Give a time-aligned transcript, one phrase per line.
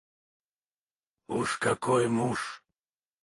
[1.37, 2.63] Уж какой муж...